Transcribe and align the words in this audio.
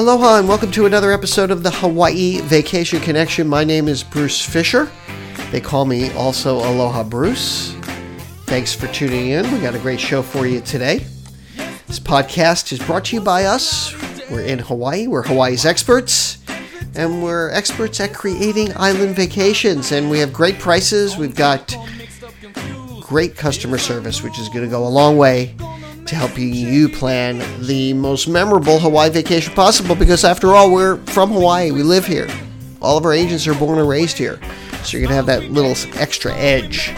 Aloha 0.00 0.38
and 0.38 0.48
welcome 0.48 0.70
to 0.70 0.86
another 0.86 1.12
episode 1.12 1.50
of 1.50 1.62
the 1.62 1.70
Hawaii 1.70 2.40
Vacation 2.40 3.00
Connection. 3.00 3.46
My 3.46 3.64
name 3.64 3.86
is 3.86 4.02
Bruce 4.02 4.42
Fisher. 4.42 4.90
They 5.52 5.60
call 5.60 5.84
me 5.84 6.10
also 6.12 6.56
Aloha 6.56 7.04
Bruce. 7.04 7.74
Thanks 8.46 8.74
for 8.74 8.86
tuning 8.86 9.28
in. 9.28 9.52
We 9.52 9.60
got 9.60 9.74
a 9.74 9.78
great 9.78 10.00
show 10.00 10.22
for 10.22 10.46
you 10.46 10.62
today. 10.62 11.04
This 11.86 12.00
podcast 12.00 12.72
is 12.72 12.78
brought 12.78 13.04
to 13.04 13.16
you 13.16 13.20
by 13.20 13.44
us. 13.44 13.94
We're 14.30 14.40
in 14.40 14.60
Hawaii. 14.60 15.06
We're 15.06 15.22
Hawaii's 15.22 15.66
experts, 15.66 16.38
and 16.94 17.22
we're 17.22 17.50
experts 17.50 18.00
at 18.00 18.14
creating 18.14 18.74
island 18.76 19.16
vacations. 19.16 19.92
And 19.92 20.08
we 20.08 20.18
have 20.20 20.32
great 20.32 20.58
prices. 20.58 21.18
We've 21.18 21.36
got 21.36 21.76
great 23.02 23.36
customer 23.36 23.76
service, 23.76 24.22
which 24.22 24.38
is 24.38 24.48
going 24.48 24.64
to 24.64 24.70
go 24.70 24.86
a 24.86 24.88
long 24.88 25.18
way 25.18 25.54
to 26.10 26.16
helping 26.16 26.52
you 26.52 26.88
plan 26.88 27.38
the 27.64 27.92
most 27.94 28.26
memorable 28.26 28.80
Hawaii 28.80 29.10
vacation 29.10 29.54
possible. 29.54 29.94
Because 29.94 30.24
after 30.24 30.54
all, 30.54 30.72
we're 30.72 30.96
from 31.06 31.30
Hawaii. 31.30 31.70
We 31.70 31.84
live 31.84 32.04
here. 32.04 32.28
All 32.82 32.98
of 32.98 33.04
our 33.04 33.12
agents 33.12 33.46
are 33.46 33.54
born 33.54 33.78
and 33.78 33.88
raised 33.88 34.18
here. 34.18 34.40
So 34.82 34.96
you're 34.96 35.06
going 35.06 35.10
to 35.10 35.14
have 35.14 35.26
that 35.26 35.50
little 35.52 35.74
extra 36.00 36.34
edge 36.34 36.92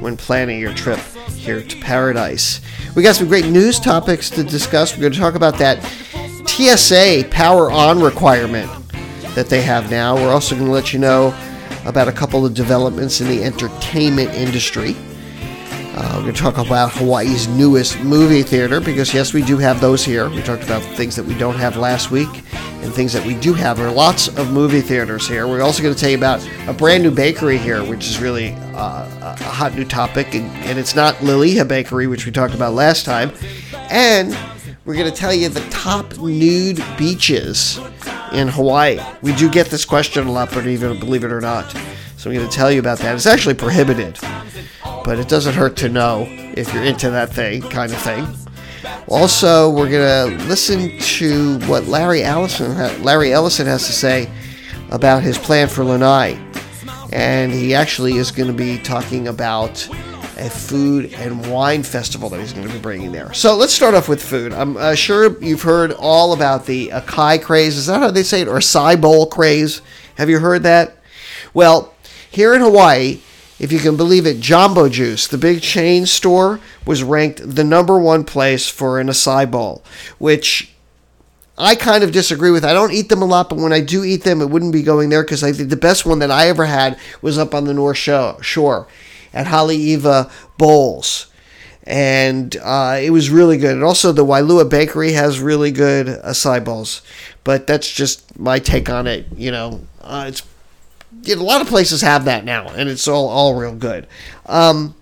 when 0.00 0.16
planning 0.18 0.60
your 0.60 0.74
trip 0.74 0.98
here 1.30 1.62
to 1.62 1.80
paradise. 1.80 2.60
We 2.94 3.02
got 3.02 3.16
some 3.16 3.26
great 3.26 3.46
news 3.46 3.80
topics 3.80 4.28
to 4.30 4.44
discuss. 4.44 4.94
We're 4.94 5.02
going 5.02 5.14
to 5.14 5.18
talk 5.18 5.34
about 5.34 5.56
that 5.58 5.82
TSA 6.46 7.28
power 7.30 7.70
on 7.70 8.00
requirement 8.00 8.70
that 9.34 9.48
they 9.48 9.62
have 9.62 9.90
now. 9.90 10.14
We're 10.14 10.32
also 10.32 10.54
going 10.54 10.66
to 10.66 10.72
let 10.72 10.92
you 10.92 10.98
know 10.98 11.34
about 11.86 12.06
a 12.06 12.12
couple 12.12 12.44
of 12.44 12.52
developments 12.52 13.22
in 13.22 13.28
the 13.28 13.42
entertainment 13.44 14.30
industry. 14.34 14.94
Uh, 16.00 16.12
we're 16.14 16.22
going 16.22 16.34
to 16.34 16.40
talk 16.40 16.58
about 16.58 16.92
Hawaii's 16.92 17.48
newest 17.48 17.98
movie 17.98 18.44
theater 18.44 18.80
because, 18.80 19.12
yes, 19.12 19.32
we 19.32 19.42
do 19.42 19.58
have 19.58 19.80
those 19.80 20.04
here. 20.04 20.30
We 20.30 20.42
talked 20.42 20.62
about 20.62 20.80
things 20.96 21.16
that 21.16 21.24
we 21.24 21.36
don't 21.36 21.56
have 21.56 21.76
last 21.76 22.12
week 22.12 22.28
and 22.54 22.94
things 22.94 23.12
that 23.12 23.26
we 23.26 23.34
do 23.34 23.52
have. 23.52 23.78
There 23.78 23.88
are 23.88 23.92
lots 23.92 24.28
of 24.28 24.52
movie 24.52 24.80
theaters 24.80 25.26
here. 25.26 25.48
We're 25.48 25.60
also 25.60 25.82
going 25.82 25.92
to 25.92 26.00
tell 26.00 26.10
you 26.10 26.16
about 26.16 26.48
a 26.68 26.72
brand 26.72 27.02
new 27.02 27.10
bakery 27.10 27.58
here, 27.58 27.82
which 27.82 28.06
is 28.06 28.20
really 28.20 28.52
uh, 28.74 29.34
a 29.40 29.42
hot 29.42 29.74
new 29.74 29.84
topic. 29.84 30.36
And, 30.36 30.46
and 30.58 30.78
it's 30.78 30.94
not 30.94 31.16
Liliha 31.16 31.66
Bakery, 31.66 32.06
which 32.06 32.26
we 32.26 32.30
talked 32.30 32.54
about 32.54 32.74
last 32.74 33.04
time. 33.04 33.32
And 33.90 34.38
we're 34.84 34.94
going 34.94 35.10
to 35.10 35.16
tell 35.16 35.34
you 35.34 35.48
the 35.48 35.68
top 35.68 36.16
nude 36.18 36.80
beaches 36.96 37.80
in 38.32 38.46
Hawaii. 38.46 39.00
We 39.20 39.34
do 39.34 39.50
get 39.50 39.66
this 39.66 39.84
question 39.84 40.28
a 40.28 40.30
lot, 40.30 40.52
but 40.52 40.64
even 40.64 41.00
believe 41.00 41.24
it 41.24 41.32
or 41.32 41.40
not. 41.40 41.76
So 42.18 42.30
I'm 42.30 42.36
going 42.36 42.48
to 42.48 42.56
tell 42.56 42.70
you 42.70 42.78
about 42.78 42.98
that. 42.98 43.16
It's 43.16 43.26
actually 43.26 43.54
prohibited, 43.54 44.18
but 45.08 45.18
it 45.18 45.26
doesn't 45.26 45.54
hurt 45.54 45.74
to 45.74 45.88
know 45.88 46.26
if 46.54 46.74
you're 46.74 46.84
into 46.84 47.08
that 47.08 47.32
thing, 47.32 47.62
kind 47.62 47.90
of 47.90 47.98
thing. 48.02 48.28
Also, 49.06 49.70
we're 49.70 49.88
going 49.88 50.36
to 50.38 50.44
listen 50.44 50.98
to 50.98 51.58
what 51.60 51.86
Larry 51.86 52.22
Ellison, 52.22 52.76
Larry 53.02 53.32
Ellison 53.32 53.66
has 53.66 53.86
to 53.86 53.92
say 53.94 54.30
about 54.90 55.22
his 55.22 55.38
plan 55.38 55.66
for 55.66 55.82
Lanai. 55.82 56.38
And 57.10 57.50
he 57.50 57.74
actually 57.74 58.18
is 58.18 58.30
going 58.30 58.48
to 58.48 58.52
be 58.52 58.76
talking 58.76 59.28
about 59.28 59.88
a 60.36 60.50
food 60.50 61.14
and 61.14 61.50
wine 61.50 61.84
festival 61.84 62.28
that 62.28 62.38
he's 62.40 62.52
going 62.52 62.68
to 62.68 62.72
be 62.74 62.78
bringing 62.78 63.10
there. 63.10 63.32
So 63.32 63.56
let's 63.56 63.72
start 63.72 63.94
off 63.94 64.10
with 64.10 64.22
food. 64.22 64.52
I'm 64.52 64.76
uh, 64.76 64.94
sure 64.94 65.42
you've 65.42 65.62
heard 65.62 65.92
all 65.92 66.34
about 66.34 66.66
the 66.66 66.88
acai 66.88 67.42
craze. 67.42 67.78
Is 67.78 67.86
that 67.86 68.00
how 68.00 68.10
they 68.10 68.24
say 68.24 68.42
it? 68.42 68.48
Or 68.48 68.58
acai 68.58 69.00
bowl 69.00 69.24
craze? 69.24 69.80
Have 70.18 70.28
you 70.28 70.38
heard 70.38 70.64
that? 70.64 70.98
Well, 71.54 71.94
here 72.30 72.54
in 72.54 72.60
Hawaii, 72.60 73.22
if 73.58 73.72
you 73.72 73.78
can 73.78 73.96
believe 73.96 74.26
it, 74.26 74.38
Jamba 74.38 74.90
Juice, 74.90 75.26
the 75.26 75.38
big 75.38 75.62
chain 75.62 76.06
store, 76.06 76.60
was 76.86 77.02
ranked 77.02 77.40
the 77.44 77.64
number 77.64 77.98
one 77.98 78.24
place 78.24 78.68
for 78.68 79.00
an 79.00 79.08
acai 79.08 79.50
bowl, 79.50 79.82
which 80.18 80.72
I 81.56 81.74
kind 81.74 82.04
of 82.04 82.12
disagree 82.12 82.52
with. 82.52 82.64
I 82.64 82.72
don't 82.72 82.92
eat 82.92 83.08
them 83.08 83.20
a 83.20 83.26
lot, 83.26 83.48
but 83.48 83.58
when 83.58 83.72
I 83.72 83.80
do 83.80 84.04
eat 84.04 84.22
them, 84.22 84.40
it 84.40 84.48
wouldn't 84.50 84.72
be 84.72 84.82
going 84.82 85.08
there 85.08 85.24
because 85.24 85.42
I 85.42 85.52
think 85.52 85.70
the 85.70 85.76
best 85.76 86.06
one 86.06 86.20
that 86.20 86.30
I 86.30 86.48
ever 86.48 86.66
had 86.66 86.98
was 87.20 87.36
up 87.36 87.52
on 87.52 87.64
the 87.64 87.74
North 87.74 87.96
Shore 87.96 88.86
at 89.34 89.46
Haleiwa 89.46 90.30
Bowls. 90.56 91.26
And 91.82 92.54
uh, 92.62 92.98
it 93.02 93.10
was 93.10 93.30
really 93.30 93.56
good. 93.56 93.72
And 93.72 93.82
also, 93.82 94.12
the 94.12 94.24
Wailua 94.24 94.68
Bakery 94.68 95.12
has 95.12 95.40
really 95.40 95.72
good 95.72 96.06
acai 96.06 96.62
bowls. 96.62 97.02
But 97.44 97.66
that's 97.66 97.90
just 97.90 98.38
my 98.38 98.58
take 98.58 98.90
on 98.90 99.06
it. 99.06 99.26
You 99.34 99.50
know, 99.50 99.80
uh, 100.02 100.26
it's 100.28 100.42
you 101.22 101.36
know, 101.36 101.42
a 101.42 101.44
lot 101.44 101.60
of 101.60 101.68
places 101.68 102.02
have 102.02 102.24
that 102.26 102.44
now, 102.44 102.68
and 102.68 102.88
it's 102.88 103.08
all, 103.08 103.28
all 103.28 103.54
real 103.54 103.74
good. 103.74 104.06
Um, 104.46 104.94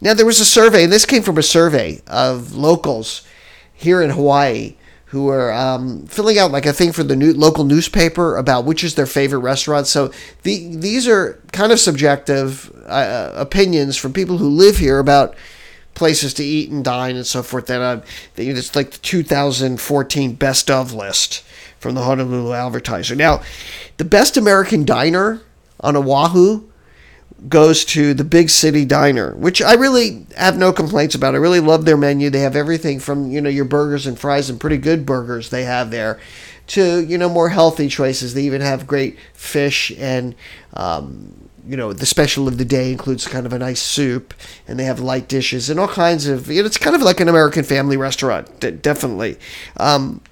now, 0.00 0.14
there 0.14 0.26
was 0.26 0.40
a 0.40 0.44
survey, 0.44 0.84
and 0.84 0.92
this 0.92 1.04
came 1.04 1.22
from 1.22 1.38
a 1.38 1.42
survey 1.42 2.00
of 2.06 2.54
locals 2.54 3.26
here 3.74 4.00
in 4.00 4.10
Hawaii 4.10 4.76
who 5.06 5.28
are 5.28 5.50
um, 5.52 6.06
filling 6.06 6.38
out 6.38 6.50
like 6.50 6.66
a 6.66 6.72
thing 6.72 6.92
for 6.92 7.02
the 7.02 7.16
new, 7.16 7.32
local 7.32 7.64
newspaper 7.64 8.36
about 8.36 8.66
which 8.66 8.84
is 8.84 8.94
their 8.94 9.06
favorite 9.06 9.38
restaurant. 9.38 9.86
So 9.86 10.12
the, 10.42 10.76
these 10.76 11.08
are 11.08 11.40
kind 11.52 11.72
of 11.72 11.80
subjective 11.80 12.70
uh, 12.86 13.32
opinions 13.34 13.96
from 13.96 14.12
people 14.12 14.36
who 14.36 14.48
live 14.48 14.76
here 14.76 14.98
about 14.98 15.34
places 15.94 16.34
to 16.34 16.44
eat 16.44 16.70
and 16.70 16.84
dine 16.84 17.16
and 17.16 17.26
so 17.26 17.42
forth. 17.42 17.66
That 17.66 17.80
uh, 17.80 18.02
it's 18.36 18.76
like 18.76 18.90
the 18.90 18.98
2014 18.98 20.34
best 20.34 20.70
of 20.70 20.92
list 20.92 21.42
from 21.78 21.94
the 21.94 22.02
Honolulu 22.02 22.52
Advertiser. 22.52 23.14
Now, 23.14 23.42
the 23.96 24.04
best 24.04 24.36
American 24.36 24.84
diner 24.84 25.42
on 25.80 25.96
Oahu 25.96 26.68
goes 27.48 27.84
to 27.84 28.14
the 28.14 28.24
Big 28.24 28.50
City 28.50 28.84
Diner, 28.84 29.34
which 29.36 29.62
I 29.62 29.74
really 29.74 30.26
have 30.36 30.58
no 30.58 30.72
complaints 30.72 31.14
about. 31.14 31.34
I 31.34 31.38
really 31.38 31.60
love 31.60 31.84
their 31.84 31.96
menu. 31.96 32.30
They 32.30 32.40
have 32.40 32.56
everything 32.56 32.98
from, 32.98 33.30
you 33.30 33.40
know, 33.40 33.50
your 33.50 33.64
burgers 33.64 34.06
and 34.06 34.18
fries 34.18 34.50
and 34.50 34.58
pretty 34.58 34.78
good 34.78 35.06
burgers 35.06 35.50
they 35.50 35.62
have 35.64 35.90
there 35.92 36.18
to, 36.68 37.04
you 37.04 37.16
know, 37.16 37.28
more 37.28 37.50
healthy 37.50 37.88
choices. 37.88 38.34
They 38.34 38.42
even 38.42 38.60
have 38.60 38.86
great 38.88 39.18
fish 39.34 39.92
and, 39.98 40.34
um, 40.74 41.48
you 41.66 41.76
know, 41.76 41.92
the 41.92 42.06
special 42.06 42.48
of 42.48 42.58
the 42.58 42.64
day 42.64 42.90
includes 42.90 43.28
kind 43.28 43.44
of 43.44 43.52
a 43.52 43.58
nice 43.58 43.82
soup, 43.82 44.32
and 44.66 44.78
they 44.78 44.84
have 44.84 45.00
light 45.00 45.28
dishes 45.28 45.68
and 45.68 45.78
all 45.78 45.86
kinds 45.86 46.26
of. 46.26 46.48
You 46.48 46.62
know, 46.62 46.66
it's 46.66 46.78
kind 46.78 46.96
of 46.96 47.02
like 47.02 47.20
an 47.20 47.28
American 47.28 47.62
family 47.62 47.98
restaurant, 47.98 48.58
definitely. 48.80 49.36
Um, 49.76 50.22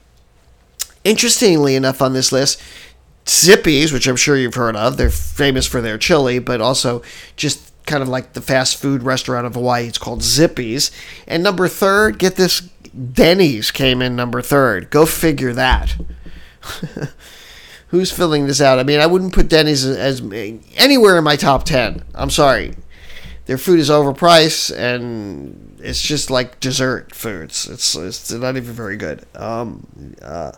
interestingly 1.06 1.76
enough, 1.76 2.02
on 2.02 2.12
this 2.12 2.32
list, 2.32 2.60
Zippy's, 3.28 3.92
which 3.92 4.06
I'm 4.06 4.16
sure 4.16 4.36
you've 4.36 4.54
heard 4.54 4.76
of, 4.76 4.96
they're 4.96 5.10
famous 5.10 5.66
for 5.66 5.80
their 5.80 5.98
chili, 5.98 6.38
but 6.38 6.60
also 6.60 7.02
just 7.36 7.72
kind 7.86 8.02
of 8.02 8.08
like 8.08 8.32
the 8.32 8.42
fast 8.42 8.76
food 8.76 9.02
restaurant 9.02 9.46
of 9.46 9.54
Hawaii. 9.54 9.86
It's 9.86 9.98
called 9.98 10.22
Zippy's. 10.22 10.90
And 11.26 11.42
number 11.42 11.68
third, 11.68 12.18
get 12.18 12.36
this, 12.36 12.60
Denny's 12.60 13.70
came 13.70 14.02
in 14.02 14.16
number 14.16 14.42
third. 14.42 14.90
Go 14.90 15.06
figure 15.06 15.52
that. 15.54 15.96
Who's 17.88 18.10
filling 18.10 18.46
this 18.48 18.60
out? 18.60 18.80
I 18.80 18.82
mean, 18.82 18.98
I 18.98 19.06
wouldn't 19.06 19.32
put 19.32 19.48
Denny's 19.48 19.84
as, 19.84 20.20
as 20.20 20.62
anywhere 20.76 21.18
in 21.18 21.24
my 21.24 21.36
top 21.36 21.64
10. 21.64 22.02
I'm 22.14 22.30
sorry. 22.30 22.74
Their 23.46 23.58
food 23.58 23.78
is 23.78 23.90
overpriced 23.90 24.76
and 24.76 25.75
it's 25.78 26.02
just 26.02 26.30
like 26.30 26.60
dessert 26.60 27.14
foods. 27.14 27.68
It's, 27.68 27.94
it's 27.94 28.32
not 28.32 28.56
even 28.56 28.72
very 28.72 28.96
good. 28.96 29.24
Um, 29.34 30.14
uh, 30.22 30.52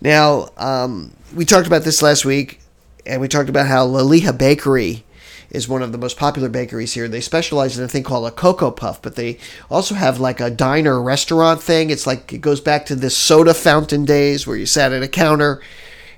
now, 0.00 0.48
um, 0.56 1.14
we 1.34 1.44
talked 1.44 1.66
about 1.66 1.82
this 1.82 2.02
last 2.02 2.24
week, 2.24 2.60
and 3.04 3.20
we 3.20 3.28
talked 3.28 3.48
about 3.48 3.66
how 3.66 3.86
Liliha 3.86 4.36
Bakery 4.36 5.04
is 5.50 5.68
one 5.68 5.82
of 5.82 5.92
the 5.92 5.98
most 5.98 6.16
popular 6.16 6.48
bakeries 6.48 6.94
here. 6.94 7.08
They 7.08 7.20
specialize 7.20 7.78
in 7.78 7.84
a 7.84 7.88
thing 7.88 8.02
called 8.02 8.26
a 8.26 8.32
cocoa 8.32 8.70
puff, 8.70 9.00
but 9.00 9.16
they 9.16 9.38
also 9.70 9.94
have 9.94 10.18
like 10.18 10.40
a 10.40 10.50
diner 10.50 11.00
restaurant 11.00 11.62
thing. 11.62 11.90
It's 11.90 12.06
like 12.06 12.32
it 12.32 12.40
goes 12.40 12.60
back 12.60 12.86
to 12.86 12.96
the 12.96 13.10
soda 13.10 13.54
fountain 13.54 14.04
days 14.04 14.46
where 14.46 14.56
you 14.56 14.66
sat 14.66 14.92
at 14.92 15.02
a 15.02 15.08
counter 15.08 15.62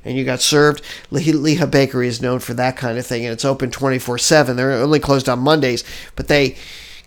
and 0.04 0.16
you 0.16 0.24
got 0.24 0.40
served. 0.40 0.82
Liliha 1.10 1.70
Bakery 1.70 2.08
is 2.08 2.22
known 2.22 2.38
for 2.38 2.54
that 2.54 2.76
kind 2.76 2.98
of 2.98 3.06
thing, 3.06 3.24
and 3.24 3.32
it's 3.32 3.44
open 3.44 3.70
24 3.70 4.18
7. 4.18 4.56
They're 4.56 4.72
only 4.72 5.00
closed 5.00 5.28
on 5.28 5.40
Mondays, 5.40 5.84
but 6.16 6.28
they 6.28 6.56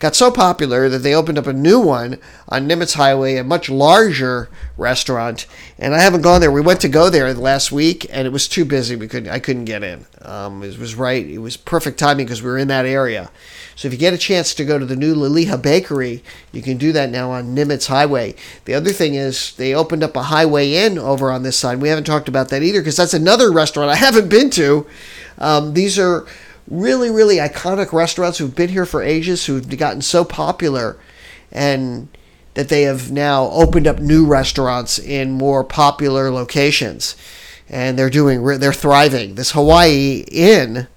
got 0.02 0.16
so 0.16 0.32
popular 0.32 0.90
that 0.90 1.00
they 1.00 1.14
opened 1.14 1.38
up 1.38 1.46
a 1.46 1.54
new 1.54 1.80
one 1.80 2.18
on 2.50 2.68
Nimitz 2.68 2.96
Highway, 2.96 3.38
a 3.38 3.44
much 3.44 3.70
larger 3.70 4.50
restaurant. 4.76 5.46
And 5.78 5.94
I 5.94 6.00
haven't 6.00 6.24
gone 6.24 6.42
there. 6.42 6.52
We 6.52 6.60
went 6.60 6.82
to 6.82 6.90
go 6.90 7.10
there 7.10 7.32
last 7.36 7.72
week, 7.72 8.08
and 8.12 8.26
it 8.26 8.32
was 8.32 8.48
too 8.48 8.66
busy. 8.66 8.96
We 8.96 9.08
couldn't. 9.08 9.30
I 9.30 9.38
couldn't 9.38 9.66
get 9.66 9.84
in. 9.84 10.08
Um, 10.24 10.64
it 10.64 10.78
was 10.80 10.96
right. 10.96 11.26
It 11.26 11.38
was 11.38 11.56
perfect 11.56 12.00
timing 12.00 12.26
because 12.26 12.42
we 12.42 12.50
were 12.50 12.58
in 12.58 12.68
that 12.70 12.88
area. 12.88 13.30
So 13.76 13.88
if 13.88 13.94
you 13.94 14.00
get 14.00 14.14
a 14.14 14.18
chance 14.18 14.54
to 14.56 14.66
go 14.66 14.80
to 14.80 14.86
the 14.86 14.96
new 14.96 15.16
Liliha 15.16 15.62
Bakery, 15.62 16.24
you 16.52 16.64
can 16.64 16.78
do 16.78 16.92
that 16.92 17.12
now 17.12 17.32
on 17.32 17.56
Nimitz 17.56 17.88
Highway. 17.88 18.36
The 18.66 18.74
other 18.74 18.92
thing 18.92 19.14
is 19.14 19.56
they 19.56 19.74
opened 19.74 20.04
up 20.04 20.16
a 20.16 20.24
Highway 20.24 20.74
Inn 20.74 20.98
over 20.98 21.32
on 21.32 21.44
this 21.44 21.58
side. 21.58 21.80
We 21.80 21.90
haven't 21.90 22.06
talked 22.06 22.28
about 22.28 22.50
that 22.50 22.64
either 22.64 22.82
because 22.82 22.98
that's 22.98 23.14
another 23.14 23.52
restaurant 23.52 23.92
I 23.92 23.96
haven't 23.96 24.30
been 24.30 24.50
to. 24.52 24.88
Um, 25.38 25.74
these 25.74 25.98
are 26.00 26.26
really, 26.68 27.10
really 27.10 27.38
iconic 27.38 27.94
restaurants 27.94 28.38
who've 28.38 28.56
been 28.56 28.70
here 28.70 28.86
for 28.86 29.02
ages, 29.02 29.46
who've 29.46 29.78
gotten 29.78 30.02
so 30.02 30.24
popular, 30.24 30.98
and 31.52 32.08
that 32.54 32.70
they 32.70 32.84
have 32.84 33.12
now 33.12 33.50
opened 33.52 33.88
up 33.88 34.00
new 34.00 34.26
restaurants 34.26 35.00
in 35.00 35.32
more 35.32 35.64
popular 35.64 36.30
locations, 36.32 37.16
and 37.70 37.98
they're 37.98 38.10
doing 38.10 38.44
they're 38.60 38.74
thriving. 38.74 39.36
This 39.36 39.52
Highway 39.52 40.18
Inn 40.32 40.88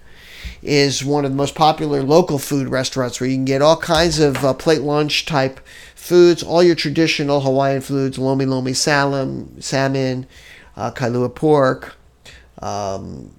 is 0.63 1.05
one 1.05 1.25
of 1.25 1.31
the 1.31 1.37
most 1.37 1.55
popular 1.55 2.03
local 2.03 2.39
food 2.39 2.69
restaurants 2.69 3.21
where 3.21 3.29
you 3.29 3.37
can 3.37 3.45
get 3.45 3.63
all 3.63 3.77
kinds 3.77 4.19
of 4.19 4.45
uh, 4.45 4.55
plate 4.55 4.81
lunch 4.81 5.27
type 5.27 5.61
foods, 5.95 6.43
all 6.43 6.63
your 6.63 6.75
traditional 6.75 7.43
Hawaiian 7.43 7.83
foods, 7.83 8.19
lomi 8.19 8.47
lomi 8.47 8.73
salam, 8.73 9.61
salmon, 9.61 10.27
uh, 10.77 10.91
Kailua 10.91 11.35
pork. 11.35 11.97
Um, 12.61 13.35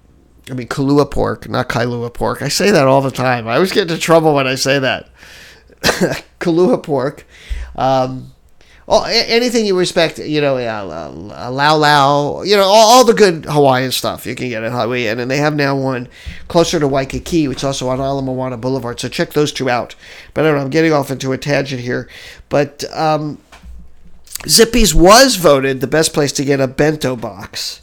I 0.50 0.54
mean, 0.54 0.68
Kalua 0.68 1.10
pork, 1.10 1.48
not 1.48 1.68
Kailua 1.68 2.12
pork. 2.12 2.42
I 2.42 2.48
say 2.48 2.70
that 2.70 2.86
all 2.86 3.00
the 3.00 3.10
time. 3.10 3.48
I 3.48 3.54
always 3.54 3.72
get 3.72 3.90
into 3.90 3.98
trouble 3.98 4.34
when 4.34 4.46
I 4.46 4.54
say 4.54 4.78
that. 4.78 5.08
Kalua 6.40 6.82
pork. 6.82 7.26
Um, 7.74 8.32
anything 8.88 9.66
you 9.66 9.76
respect, 9.76 10.18
you 10.18 10.40
know, 10.40 10.56
uh, 10.56 11.50
Lau 11.50 11.76
Lau, 11.76 12.42
you 12.42 12.56
know, 12.56 12.62
all, 12.62 12.98
all, 12.98 13.04
the 13.04 13.12
good 13.12 13.44
Hawaiian 13.46 13.90
stuff 13.90 14.26
you 14.26 14.34
can 14.36 14.48
get 14.48 14.62
at 14.62 14.70
Hawaiian. 14.70 15.18
And 15.18 15.30
they 15.30 15.38
have 15.38 15.56
now 15.56 15.76
one 15.76 16.08
closer 16.48 16.78
to 16.78 16.86
Waikiki, 16.86 17.48
which 17.48 17.58
is 17.58 17.64
also 17.64 17.88
on 17.88 18.00
Ala 18.00 18.22
Moana 18.22 18.56
Boulevard. 18.56 19.00
So 19.00 19.08
check 19.08 19.32
those 19.32 19.52
two 19.52 19.68
out. 19.68 19.96
But 20.34 20.44
I 20.44 20.48
don't 20.48 20.58
know, 20.58 20.64
I'm 20.64 20.70
getting 20.70 20.92
off 20.92 21.10
into 21.10 21.32
a 21.32 21.38
tangent 21.38 21.82
here. 21.82 22.08
But 22.48 22.84
um, 22.92 23.38
Zippy's 24.46 24.94
was 24.94 25.34
voted 25.36 25.80
the 25.80 25.88
best 25.88 26.14
place 26.14 26.32
to 26.32 26.44
get 26.44 26.60
a 26.60 26.68
bento 26.68 27.16
box. 27.16 27.80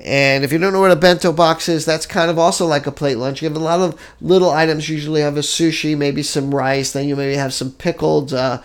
And 0.00 0.44
if 0.44 0.52
you 0.52 0.58
don't 0.58 0.72
know 0.72 0.80
what 0.80 0.90
a 0.90 0.96
bento 0.96 1.32
box 1.32 1.68
is, 1.68 1.84
that's 1.84 2.06
kind 2.06 2.30
of 2.30 2.38
also 2.38 2.66
like 2.66 2.86
a 2.86 2.92
plate 2.92 3.16
lunch. 3.16 3.42
You 3.42 3.48
have 3.48 3.56
a 3.56 3.60
lot 3.60 3.80
of 3.80 4.00
little 4.20 4.50
items. 4.50 4.88
Usually 4.88 5.20
have 5.20 5.36
a 5.36 5.40
sushi, 5.40 5.96
maybe 5.96 6.22
some 6.22 6.54
rice. 6.54 6.92
Then 6.92 7.08
you 7.08 7.16
maybe 7.16 7.34
have 7.34 7.52
some 7.52 7.72
pickled 7.72 8.32
uh, 8.32 8.62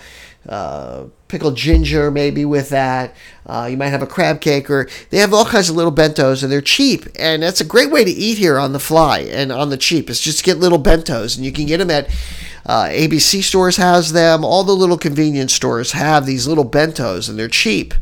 uh, 0.48 1.06
pickled 1.30 1.56
ginger 1.56 2.12
maybe 2.12 2.46
with 2.46 2.70
that. 2.70 3.16
Uh, 3.46 3.68
you 3.72 3.78
might 3.78 3.88
have 3.88 4.04
a 4.04 4.08
crab 4.08 4.42
cake 4.42 4.70
or 4.70 4.88
they 5.10 5.18
have 5.18 5.34
all 5.34 5.46
kinds 5.46 5.70
of 5.70 5.76
little 5.76 5.92
bentos 5.92 6.44
and 6.44 6.52
they're 6.52 6.62
cheap. 6.62 7.08
And 7.18 7.42
that's 7.42 7.62
a 7.62 7.66
great 7.66 7.90
way 7.90 8.04
to 8.04 8.12
eat 8.12 8.38
here 8.38 8.60
on 8.60 8.74
the 8.74 8.80
fly 8.80 9.20
and 9.20 9.52
on 9.52 9.70
the 9.70 9.78
cheap. 9.78 10.10
It's 10.10 10.20
just 10.20 10.44
get 10.44 10.58
little 10.58 10.82
bentos 10.82 11.36
and 11.36 11.46
you 11.46 11.52
can 11.52 11.66
get 11.66 11.78
them 11.78 11.90
at 11.90 12.10
uh, 12.66 12.86
ABC 12.86 13.44
stores 13.44 13.78
has 13.78 14.14
them. 14.14 14.46
All 14.46 14.64
the 14.64 14.76
little 14.76 14.98
convenience 14.98 15.54
stores 15.54 15.92
have 15.92 16.26
these 16.26 16.48
little 16.48 16.70
bentos 16.70 17.30
and 17.30 17.38
they're 17.38 17.48
cheap. 17.48 17.94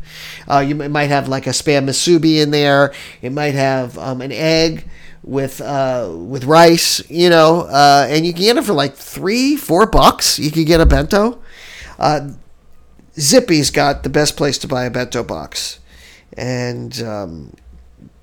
Uh, 0.48 0.60
you 0.60 0.74
might 0.74 1.10
have 1.10 1.28
like 1.28 1.46
a 1.46 1.50
spam 1.50 1.86
musubi 1.86 2.40
in 2.40 2.50
there. 2.50 2.92
It 3.20 3.32
might 3.32 3.54
have 3.54 3.98
um, 3.98 4.20
an 4.20 4.32
egg 4.32 4.84
with 5.24 5.60
uh, 5.60 6.10
with 6.12 6.44
rice, 6.44 7.08
you 7.10 7.30
know, 7.30 7.62
uh, 7.62 8.06
and 8.08 8.26
you 8.26 8.32
can 8.32 8.42
get 8.42 8.56
it 8.56 8.64
for 8.64 8.72
like 8.72 8.94
three, 8.94 9.56
four 9.56 9.86
bucks. 9.86 10.38
You 10.38 10.50
can 10.50 10.64
get 10.64 10.80
a 10.80 10.86
bento. 10.86 11.40
Uh, 11.98 12.30
Zippy's 13.18 13.70
got 13.70 14.02
the 14.02 14.08
best 14.08 14.36
place 14.36 14.58
to 14.58 14.68
buy 14.68 14.84
a 14.84 14.90
bento 14.90 15.22
box, 15.22 15.78
and 16.36 17.00
um, 17.02 17.52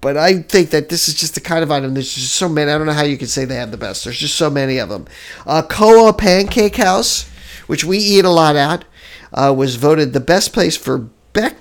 but 0.01 0.17
I 0.17 0.41
think 0.41 0.69
that 0.69 0.89
this 0.89 1.07
is 1.07 1.15
just 1.15 1.35
the 1.35 1.41
kind 1.41 1.63
of 1.63 1.71
item. 1.71 1.93
There's 1.93 2.13
just 2.13 2.35
so 2.35 2.47
many. 2.47 2.71
I 2.71 2.77
don't 2.77 2.87
know 2.87 2.93
how 2.93 3.03
you 3.03 3.17
could 3.17 3.29
say 3.29 3.45
they 3.45 3.55
have 3.55 3.71
the 3.71 3.77
best. 3.77 4.03
There's 4.03 4.19
just 4.19 4.35
so 4.35 4.49
many 4.49 4.77
of 4.77 4.89
them. 4.89 5.07
Uh, 5.45 5.61
Koa 5.61 6.13
Pancake 6.13 6.77
House, 6.77 7.29
which 7.67 7.83
we 7.83 7.97
eat 7.97 8.25
a 8.25 8.29
lot 8.29 8.55
at, 8.55 8.85
uh, 9.33 9.53
was 9.55 9.75
voted 9.75 10.13
the 10.13 10.19
best 10.19 10.53
place 10.53 10.77
for 10.77 11.09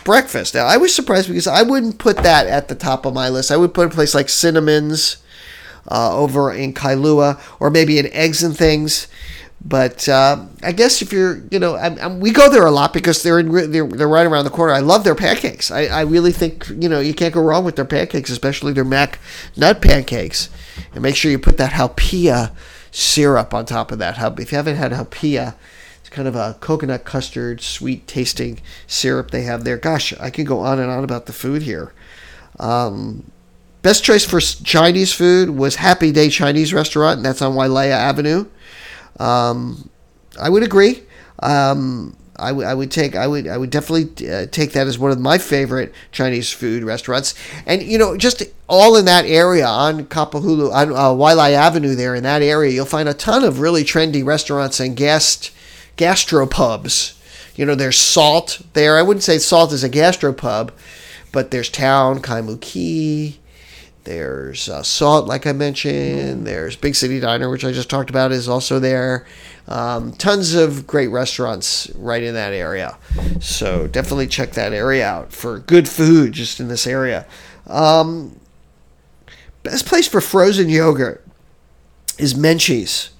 breakfast. 0.04 0.54
Now 0.54 0.66
I 0.66 0.76
was 0.76 0.94
surprised 0.94 1.28
because 1.28 1.46
I 1.46 1.62
wouldn't 1.62 1.98
put 1.98 2.18
that 2.18 2.46
at 2.46 2.68
the 2.68 2.74
top 2.74 3.04
of 3.06 3.14
my 3.14 3.28
list. 3.28 3.50
I 3.50 3.56
would 3.56 3.74
put 3.74 3.88
a 3.88 3.94
place 3.94 4.14
like 4.14 4.28
Cinnamon's 4.28 5.18
uh, 5.90 6.16
over 6.16 6.52
in 6.52 6.74
Kailua, 6.74 7.40
or 7.60 7.70
maybe 7.70 7.98
in 7.98 8.12
Eggs 8.12 8.42
and 8.42 8.56
Things. 8.56 9.08
But 9.60 10.08
uh, 10.08 10.46
I 10.62 10.72
guess 10.72 11.02
if 11.02 11.12
you're, 11.12 11.42
you 11.50 11.58
know, 11.58 11.74
I'm, 11.76 11.98
I'm, 11.98 12.20
we 12.20 12.30
go 12.30 12.48
there 12.48 12.64
a 12.64 12.70
lot 12.70 12.92
because 12.92 13.22
they're 13.22 13.40
in, 13.40 13.72
they're, 13.72 13.86
they're 13.86 14.08
right 14.08 14.26
around 14.26 14.44
the 14.44 14.50
corner. 14.50 14.72
I 14.72 14.78
love 14.78 15.02
their 15.02 15.16
pancakes. 15.16 15.70
I, 15.70 15.86
I 15.86 16.02
really 16.02 16.30
think, 16.30 16.68
you 16.68 16.88
know, 16.88 17.00
you 17.00 17.12
can't 17.12 17.34
go 17.34 17.42
wrong 17.42 17.64
with 17.64 17.74
their 17.74 17.84
pancakes, 17.84 18.30
especially 18.30 18.72
their 18.72 18.84
mac 18.84 19.18
nut 19.56 19.82
pancakes. 19.82 20.48
And 20.92 21.02
make 21.02 21.16
sure 21.16 21.30
you 21.30 21.40
put 21.40 21.56
that 21.58 21.72
haupia 21.72 22.52
syrup 22.92 23.52
on 23.52 23.66
top 23.66 23.90
of 23.90 23.98
that. 23.98 24.16
If 24.38 24.52
you 24.52 24.56
haven't 24.56 24.76
had 24.76 24.92
haupia, 24.92 25.54
it's 26.00 26.08
kind 26.08 26.28
of 26.28 26.36
a 26.36 26.56
coconut 26.60 27.04
custard, 27.04 27.60
sweet 27.60 28.06
tasting 28.06 28.60
syrup 28.86 29.32
they 29.32 29.42
have 29.42 29.64
there. 29.64 29.76
Gosh, 29.76 30.14
I 30.20 30.30
could 30.30 30.46
go 30.46 30.60
on 30.60 30.78
and 30.78 30.90
on 30.90 31.02
about 31.02 31.26
the 31.26 31.32
food 31.32 31.62
here. 31.62 31.92
Um, 32.60 33.30
best 33.82 34.04
choice 34.04 34.24
for 34.24 34.40
Chinese 34.40 35.12
food 35.12 35.50
was 35.50 35.76
Happy 35.76 36.12
Day 36.12 36.30
Chinese 36.30 36.72
Restaurant, 36.72 37.18
and 37.18 37.26
that's 37.26 37.42
on 37.42 37.54
Waialae 37.54 37.90
Avenue. 37.90 38.46
Um, 39.18 39.88
I 40.40 40.48
would 40.48 40.62
agree. 40.62 41.02
Um, 41.40 42.16
I, 42.36 42.48
w- 42.50 42.66
I 42.66 42.72
would 42.74 42.90
take 42.90 43.16
I 43.16 43.26
would 43.26 43.48
I 43.48 43.56
would 43.56 43.70
definitely 43.70 44.28
uh, 44.30 44.46
take 44.46 44.72
that 44.72 44.86
as 44.86 44.98
one 44.98 45.10
of 45.10 45.18
my 45.18 45.38
favorite 45.38 45.92
Chinese 46.12 46.52
food 46.52 46.84
restaurants, 46.84 47.34
and 47.66 47.82
you 47.82 47.98
know 47.98 48.16
just 48.16 48.42
all 48.68 48.96
in 48.96 49.06
that 49.06 49.24
area 49.24 49.66
on 49.66 50.06
Kapahulu 50.06 50.72
on 50.72 50.92
uh, 50.92 51.08
Waialae 51.10 51.52
Avenue 51.52 51.96
there 51.96 52.14
in 52.14 52.22
that 52.22 52.42
area, 52.42 52.70
you'll 52.70 52.86
find 52.86 53.08
a 53.08 53.14
ton 53.14 53.42
of 53.42 53.58
really 53.58 53.82
trendy 53.82 54.24
restaurants 54.24 54.78
and 54.78 54.96
guest 54.96 55.50
gastropubs. 55.96 57.14
You 57.56 57.66
know, 57.66 57.74
there's 57.74 57.98
Salt 57.98 58.60
there. 58.74 58.96
I 58.96 59.02
wouldn't 59.02 59.24
say 59.24 59.38
Salt 59.38 59.72
is 59.72 59.82
a 59.82 59.90
gastropub, 59.90 60.70
but 61.32 61.50
there's 61.50 61.68
Town 61.68 62.20
Kaimuki. 62.22 63.38
There's 64.08 64.70
uh, 64.70 64.82
Salt, 64.82 65.26
like 65.26 65.46
I 65.46 65.52
mentioned. 65.52 66.46
There's 66.46 66.76
Big 66.76 66.94
City 66.94 67.20
Diner, 67.20 67.50
which 67.50 67.62
I 67.62 67.72
just 67.72 67.90
talked 67.90 68.08
about, 68.08 68.32
is 68.32 68.48
also 68.48 68.78
there. 68.78 69.26
Um, 69.66 70.12
tons 70.12 70.54
of 70.54 70.86
great 70.86 71.08
restaurants 71.08 71.90
right 71.94 72.22
in 72.22 72.32
that 72.32 72.54
area. 72.54 72.96
So 73.40 73.86
definitely 73.86 74.26
check 74.26 74.52
that 74.52 74.72
area 74.72 75.06
out 75.06 75.34
for 75.34 75.58
good 75.58 75.86
food 75.86 76.32
just 76.32 76.58
in 76.58 76.68
this 76.68 76.86
area. 76.86 77.26
Um, 77.66 78.40
best 79.62 79.84
place 79.84 80.08
for 80.08 80.22
frozen 80.22 80.70
yogurt 80.70 81.22
is 82.18 82.32
Menchie's. 82.32 83.10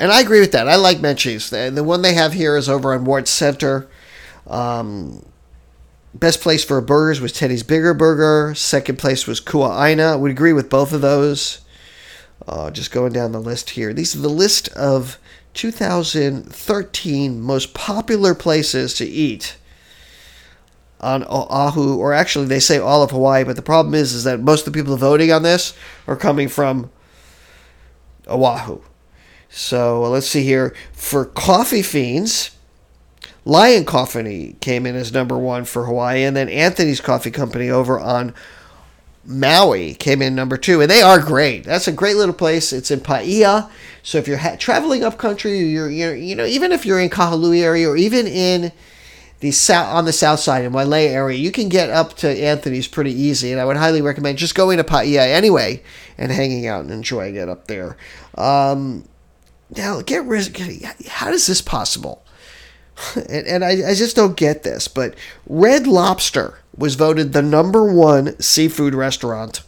And 0.00 0.10
I 0.10 0.22
agree 0.22 0.40
with 0.40 0.52
that. 0.52 0.66
I 0.66 0.76
like 0.76 0.96
Menchie's. 0.96 1.50
The, 1.50 1.70
the 1.70 1.84
one 1.84 2.00
they 2.00 2.14
have 2.14 2.32
here 2.32 2.56
is 2.56 2.70
over 2.70 2.94
on 2.94 3.04
Ward 3.04 3.28
Center. 3.28 3.86
Um, 4.46 5.26
Best 6.14 6.40
place 6.40 6.64
for 6.64 6.80
burgers 6.80 7.20
was 7.20 7.32
Teddy's 7.32 7.64
Bigger 7.64 7.92
Burger. 7.92 8.54
Second 8.54 8.98
place 8.98 9.26
was 9.26 9.40
Kua'aina. 9.40 10.12
I 10.12 10.16
would 10.16 10.30
agree 10.30 10.52
with 10.52 10.70
both 10.70 10.92
of 10.92 11.00
those. 11.00 11.60
Uh, 12.46 12.70
just 12.70 12.92
going 12.92 13.12
down 13.12 13.32
the 13.32 13.40
list 13.40 13.70
here. 13.70 13.92
These 13.92 14.14
are 14.14 14.20
the 14.20 14.28
list 14.28 14.68
of 14.68 15.18
2013 15.54 17.40
most 17.40 17.74
popular 17.74 18.34
places 18.34 18.94
to 18.94 19.04
eat 19.04 19.56
on 21.00 21.24
Oahu, 21.24 21.96
or 21.96 22.12
actually 22.12 22.46
they 22.46 22.60
say 22.60 22.78
all 22.78 23.02
of 23.02 23.10
Hawaii, 23.10 23.44
but 23.44 23.56
the 23.56 23.62
problem 23.62 23.94
is 23.94 24.12
is 24.14 24.24
that 24.24 24.40
most 24.40 24.66
of 24.66 24.72
the 24.72 24.78
people 24.78 24.96
voting 24.96 25.32
on 25.32 25.42
this 25.42 25.74
are 26.06 26.16
coming 26.16 26.48
from 26.48 26.90
Oahu. 28.28 28.80
So 29.48 30.02
let's 30.02 30.26
see 30.26 30.44
here. 30.44 30.74
For 30.92 31.24
coffee 31.24 31.82
fiends, 31.82 32.53
Lion 33.44 33.84
Coffee 33.84 34.56
came 34.60 34.86
in 34.86 34.96
as 34.96 35.12
number 35.12 35.36
one 35.36 35.64
for 35.64 35.84
Hawaii, 35.84 36.22
and 36.24 36.36
then 36.36 36.48
Anthony's 36.48 37.00
Coffee 37.00 37.30
Company 37.30 37.68
over 37.68 38.00
on 38.00 38.32
Maui 39.26 39.94
came 39.94 40.22
in 40.22 40.34
number 40.34 40.56
two, 40.56 40.80
and 40.80 40.90
they 40.90 41.02
are 41.02 41.20
great. 41.20 41.64
That's 41.64 41.88
a 41.88 41.92
great 41.92 42.16
little 42.16 42.34
place. 42.34 42.72
It's 42.72 42.90
in 42.90 43.00
Paia, 43.00 43.68
so 44.02 44.18
if 44.18 44.28
you're 44.28 44.38
ha- 44.38 44.56
traveling 44.58 45.04
up 45.04 45.18
country, 45.18 45.58
you're, 45.58 45.90
you're 45.90 46.14
you 46.14 46.34
know 46.34 46.46
even 46.46 46.72
if 46.72 46.86
you're 46.86 47.00
in 47.00 47.10
Kahului 47.10 47.62
area 47.62 47.88
or 47.88 47.96
even 47.96 48.26
in 48.26 48.72
the 49.40 49.50
south 49.50 49.94
on 49.94 50.04
the 50.04 50.12
south 50.12 50.40
side 50.40 50.64
in 50.64 50.72
Wailea 50.72 51.10
area, 51.10 51.38
you 51.38 51.52
can 51.52 51.68
get 51.68 51.90
up 51.90 52.14
to 52.14 52.28
Anthony's 52.28 52.88
pretty 52.88 53.12
easy, 53.12 53.52
and 53.52 53.60
I 53.60 53.64
would 53.64 53.76
highly 53.76 54.00
recommend 54.00 54.38
just 54.38 54.54
going 54.54 54.78
to 54.78 54.84
Paia 54.84 55.26
anyway 55.26 55.82
and 56.16 56.32
hanging 56.32 56.66
out 56.66 56.82
and 56.82 56.90
enjoying 56.90 57.36
it 57.36 57.48
up 57.48 57.66
there. 57.66 57.96
Um, 58.36 59.06
now, 59.76 60.00
get 60.02 60.24
how 61.08 61.30
is 61.30 61.46
this 61.46 61.62
possible? 61.62 62.23
and, 63.16 63.46
and 63.46 63.64
I, 63.64 63.90
I 63.90 63.94
just 63.94 64.16
don't 64.16 64.36
get 64.36 64.62
this, 64.62 64.88
but 64.88 65.14
Red 65.46 65.86
Lobster 65.86 66.58
was 66.76 66.94
voted 66.94 67.32
the 67.32 67.42
number 67.42 67.84
one 67.92 68.38
seafood 68.40 68.94
restaurant 68.94 69.62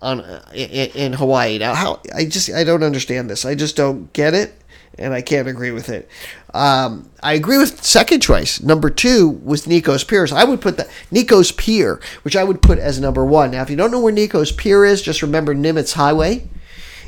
on 0.00 0.20
in, 0.52 0.90
in 0.90 1.12
Hawaii. 1.14 1.58
Now, 1.58 1.74
how 1.74 2.00
I 2.14 2.24
just 2.24 2.50
I 2.50 2.64
don't 2.64 2.82
understand 2.82 3.30
this. 3.30 3.44
I 3.44 3.54
just 3.54 3.76
don't 3.76 4.12
get 4.12 4.34
it, 4.34 4.54
and 4.98 5.14
I 5.14 5.22
can't 5.22 5.48
agree 5.48 5.70
with 5.70 5.88
it. 5.88 6.08
Um, 6.52 7.10
I 7.22 7.34
agree 7.34 7.56
with 7.56 7.82
second 7.82 8.20
choice. 8.20 8.60
Number 8.60 8.90
two 8.90 9.28
was 9.28 9.66
Nico's 9.66 10.04
Piers. 10.04 10.32
I 10.32 10.44
would 10.44 10.60
put 10.60 10.76
the 10.76 10.88
Nico's 11.10 11.52
Pier, 11.52 12.00
which 12.22 12.36
I 12.36 12.44
would 12.44 12.60
put 12.60 12.78
as 12.78 13.00
number 13.00 13.24
one. 13.24 13.52
Now, 13.52 13.62
if 13.62 13.70
you 13.70 13.76
don't 13.76 13.90
know 13.90 14.00
where 14.00 14.12
Nico's 14.12 14.52
Pier 14.52 14.84
is, 14.84 15.00
just 15.00 15.22
remember 15.22 15.54
Nimitz 15.54 15.94
Highway. 15.94 16.48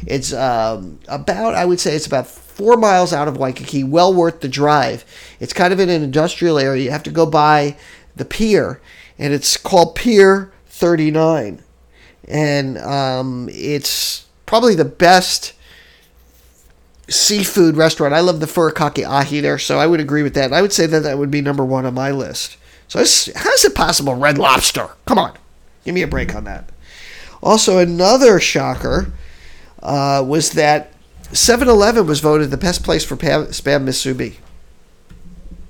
It's 0.06 0.32
um, 0.32 0.98
about 1.08 1.54
I 1.54 1.64
would 1.64 1.80
say 1.80 1.94
it's 1.94 2.06
about 2.06 2.26
four 2.26 2.76
miles 2.76 3.12
out 3.12 3.28
of 3.28 3.36
Waikiki, 3.36 3.84
well 3.84 4.12
worth 4.14 4.40
the 4.40 4.48
drive. 4.48 5.04
It's 5.40 5.52
kind 5.52 5.72
of 5.72 5.80
in 5.80 5.88
an 5.88 6.02
industrial 6.02 6.58
area. 6.58 6.84
You 6.84 6.90
have 6.90 7.02
to 7.04 7.10
go 7.10 7.26
by 7.26 7.76
the 8.16 8.24
pier, 8.24 8.80
and 9.18 9.32
it's 9.32 9.56
called 9.56 9.94
Pier 9.94 10.52
39. 10.66 11.62
And 12.26 12.78
um, 12.78 13.48
it's 13.52 14.26
probably 14.46 14.74
the 14.74 14.84
best 14.84 15.52
seafood 17.08 17.76
restaurant. 17.76 18.14
I 18.14 18.20
love 18.20 18.40
the 18.40 18.46
furikake 18.46 19.06
ahi 19.06 19.40
there, 19.40 19.58
so 19.58 19.78
I 19.78 19.86
would 19.86 20.00
agree 20.00 20.22
with 20.22 20.34
that. 20.34 20.52
I 20.52 20.62
would 20.62 20.72
say 20.72 20.86
that 20.86 21.02
that 21.02 21.18
would 21.18 21.30
be 21.30 21.42
number 21.42 21.64
one 21.64 21.84
on 21.84 21.94
my 21.94 22.10
list. 22.10 22.56
So 22.88 22.98
how 22.98 23.52
is 23.52 23.64
it 23.64 23.74
possible, 23.74 24.14
Red 24.14 24.38
Lobster? 24.38 24.90
Come 25.06 25.18
on, 25.18 25.36
give 25.84 25.94
me 25.94 26.02
a 26.02 26.08
break 26.08 26.34
on 26.34 26.44
that. 26.44 26.70
Also, 27.42 27.78
another 27.78 28.40
shocker 28.40 29.12
uh, 29.84 30.24
was 30.26 30.52
that 30.52 30.92
7 31.32 31.68
Eleven 31.68 32.06
was 32.06 32.20
voted 32.20 32.50
the 32.50 32.56
best 32.56 32.82
place 32.82 33.04
for 33.04 33.16
Spam 33.16 33.84
Musubi. 33.84 34.36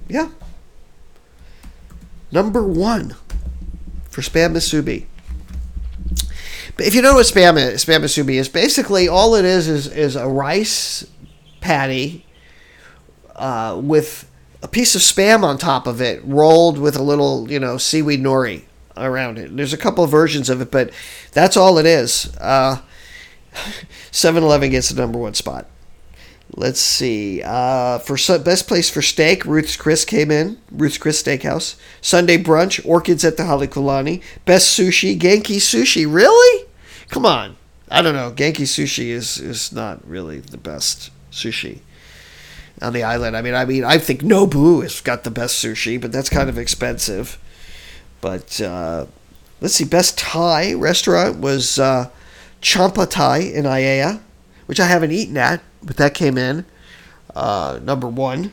Yeah. 0.08 0.28
Number 2.30 2.62
one. 2.62 3.14
for 4.10 4.20
spam 4.20 4.52
Musubi. 4.52 5.06
But 6.76 6.86
if 6.86 6.94
you 6.94 7.02
know 7.02 7.14
what 7.14 7.26
spam 7.26 7.54
spam 7.74 8.00
musubi 8.00 8.34
is 8.34 8.48
basically 8.48 9.06
all 9.06 9.36
it 9.36 9.44
is 9.44 9.68
is, 9.68 9.86
is 9.86 10.16
a 10.16 10.26
rice 10.26 11.06
patty 11.60 12.26
uh, 13.36 13.80
with 13.82 14.28
a 14.62 14.68
piece 14.68 14.94
of 14.94 15.00
spam 15.00 15.44
on 15.44 15.58
top 15.58 15.86
of 15.86 16.00
it, 16.00 16.20
rolled 16.24 16.78
with 16.78 16.96
a 16.96 17.02
little, 17.02 17.50
you 17.50 17.60
know, 17.60 17.76
seaweed 17.76 18.20
nori 18.20 18.62
around 18.96 19.38
it. 19.38 19.56
There's 19.56 19.72
a 19.72 19.78
couple 19.78 20.02
of 20.02 20.10
versions 20.10 20.50
of 20.50 20.60
it, 20.60 20.70
but 20.70 20.90
that's 21.32 21.56
all 21.56 21.78
it 21.78 21.86
is. 21.86 22.34
Uh, 22.38 22.80
7-Eleven 24.14 24.70
gets 24.70 24.90
the 24.90 25.00
number 25.00 25.18
one 25.18 25.34
spot. 25.34 25.66
Let's 26.54 26.78
see. 26.78 27.42
Uh, 27.44 27.98
for 27.98 28.16
best 28.38 28.68
place 28.68 28.88
for 28.88 29.02
steak, 29.02 29.44
Ruth's 29.44 29.76
Chris 29.76 30.04
came 30.04 30.30
in. 30.30 30.58
Ruth's 30.70 30.98
Chris 30.98 31.20
Steakhouse. 31.20 31.74
Sunday 32.00 32.38
brunch, 32.38 32.80
Orchids 32.86 33.24
at 33.24 33.36
the 33.36 33.42
Halekulani. 33.42 34.22
Best 34.44 34.78
sushi, 34.78 35.18
Genki 35.18 35.56
Sushi. 35.56 36.06
Really? 36.08 36.66
Come 37.08 37.26
on. 37.26 37.56
I 37.90 38.02
don't 38.02 38.14
know. 38.14 38.30
Genki 38.30 38.62
Sushi 38.62 39.08
is 39.08 39.38
is 39.38 39.72
not 39.72 40.06
really 40.06 40.38
the 40.38 40.58
best 40.58 41.10
sushi 41.32 41.80
on 42.80 42.92
the 42.92 43.02
island. 43.02 43.36
I 43.36 43.42
mean, 43.42 43.54
I 43.54 43.64
mean, 43.64 43.82
I 43.82 43.98
think 43.98 44.20
Nobu 44.20 44.82
has 44.82 45.00
got 45.00 45.24
the 45.24 45.30
best 45.32 45.62
sushi, 45.62 46.00
but 46.00 46.12
that's 46.12 46.30
kind 46.30 46.48
of 46.48 46.56
expensive. 46.56 47.36
But 48.20 48.60
uh, 48.60 49.06
let's 49.60 49.74
see. 49.74 49.84
Best 49.84 50.18
Thai 50.18 50.74
restaurant 50.74 51.40
was 51.40 51.80
uh, 51.80 52.10
Champa 52.64 53.06
Thai 53.06 53.38
in 53.38 53.64
Aiea, 53.64 54.20
which 54.66 54.80
I 54.80 54.86
haven't 54.86 55.12
eaten 55.12 55.36
at 55.36 55.60
but 55.84 55.96
that 55.96 56.14
came 56.14 56.38
in 56.38 56.64
uh, 57.34 57.78
number 57.82 58.08
one. 58.08 58.52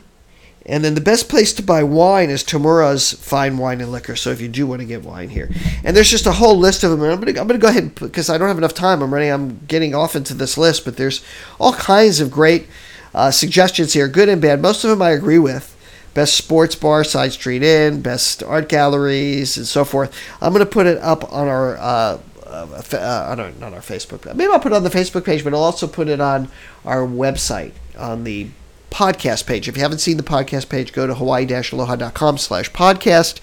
And 0.64 0.84
then 0.84 0.94
the 0.94 1.00
best 1.00 1.28
place 1.28 1.52
to 1.54 1.62
buy 1.62 1.82
wine 1.82 2.30
is 2.30 2.44
Tamura's 2.44 3.12
Fine 3.14 3.58
Wine 3.58 3.80
and 3.80 3.90
Liquor. 3.90 4.14
So 4.14 4.30
if 4.30 4.40
you 4.40 4.46
do 4.48 4.64
want 4.64 4.80
to 4.80 4.86
get 4.86 5.02
wine 5.02 5.28
here, 5.28 5.50
and 5.82 5.96
there's 5.96 6.10
just 6.10 6.26
a 6.26 6.32
whole 6.32 6.56
list 6.56 6.84
of 6.84 6.92
them. 6.92 7.02
I'm 7.02 7.18
gonna 7.18 7.40
I'm 7.40 7.48
gonna 7.48 7.58
go 7.58 7.66
ahead 7.66 7.96
because 7.96 8.30
I 8.30 8.38
don't 8.38 8.46
have 8.46 8.58
enough 8.58 8.74
time. 8.74 9.02
I'm 9.02 9.12
running. 9.12 9.32
I'm 9.32 9.58
getting 9.66 9.92
off 9.92 10.14
into 10.14 10.34
this 10.34 10.56
list, 10.56 10.84
but 10.84 10.96
there's 10.96 11.20
all 11.58 11.72
kinds 11.72 12.20
of 12.20 12.30
great 12.30 12.68
uh, 13.12 13.32
suggestions 13.32 13.92
here, 13.92 14.06
good 14.06 14.28
and 14.28 14.40
bad. 14.40 14.62
Most 14.62 14.84
of 14.84 14.90
them 14.90 15.02
I 15.02 15.10
agree 15.10 15.38
with. 15.38 15.68
Best 16.14 16.34
sports 16.34 16.76
bar, 16.76 17.02
side 17.02 17.32
street 17.32 17.64
inn, 17.64 18.00
best 18.00 18.44
art 18.44 18.68
galleries, 18.68 19.56
and 19.56 19.66
so 19.66 19.84
forth. 19.84 20.16
I'm 20.40 20.52
gonna 20.52 20.64
put 20.64 20.86
it 20.86 20.98
up 20.98 21.32
on 21.32 21.48
our. 21.48 21.76
Uh, 21.76 22.18
uh, 22.52 22.82
uh, 22.92 23.26
on 23.30 23.40
our, 23.40 23.50
not 23.52 23.72
our 23.72 23.80
Facebook. 23.80 24.32
Maybe 24.34 24.52
I'll 24.52 24.60
put 24.60 24.72
it 24.72 24.76
on 24.76 24.84
the 24.84 24.90
Facebook 24.90 25.24
page, 25.24 25.42
but 25.44 25.54
I'll 25.54 25.60
also 25.60 25.86
put 25.86 26.08
it 26.08 26.20
on 26.20 26.48
our 26.84 27.06
website 27.06 27.72
on 27.98 28.24
the 28.24 28.48
podcast 28.90 29.46
page. 29.46 29.68
If 29.68 29.76
you 29.76 29.82
haven't 29.82 29.98
seen 29.98 30.18
the 30.18 30.22
podcast 30.22 30.68
page, 30.68 30.92
go 30.92 31.06
to 31.06 31.14
hawaii-aloha.com 31.14 32.38
slash 32.38 32.70
podcast. 32.72 33.40